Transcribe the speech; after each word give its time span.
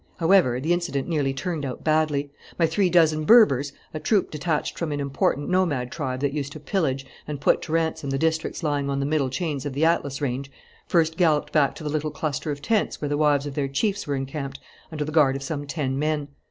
However, 0.17 0.59
the 0.59 0.73
incident 0.73 1.07
nearly 1.07 1.31
turned 1.31 1.63
out 1.63 1.83
badly. 1.83 2.31
My 2.57 2.65
three 2.65 2.89
dozen 2.89 3.23
Berbers, 3.23 3.71
a 3.93 3.99
troop 3.99 4.31
detached 4.31 4.75
from 4.79 4.91
an 4.91 4.99
important 4.99 5.47
nomad 5.47 5.91
tribe 5.91 6.21
that 6.21 6.33
used 6.33 6.53
to 6.53 6.59
pillage 6.59 7.05
and 7.27 7.39
put 7.39 7.61
to 7.61 7.71
ransom 7.71 8.09
the 8.09 8.17
districts 8.17 8.63
lying 8.63 8.89
on 8.89 8.99
the 8.99 9.05
middle 9.05 9.29
chains 9.29 9.63
of 9.63 9.73
the 9.73 9.85
Atlas 9.85 10.19
Range, 10.19 10.49
first 10.87 11.17
galloped 11.17 11.53
back 11.53 11.75
to 11.75 11.83
the 11.83 11.89
little 11.91 12.09
cluster 12.09 12.49
of 12.49 12.63
tents 12.63 12.99
where 12.99 13.09
the 13.09 13.15
wives 13.15 13.45
of 13.45 13.53
their 13.53 13.67
chiefs 13.67 14.07
were 14.07 14.15
encamped 14.15 14.59
under 14.91 15.05
the 15.05 15.11
guard 15.11 15.35
of 15.35 15.43
some 15.43 15.67
ten 15.67 15.99
men. 15.99 16.29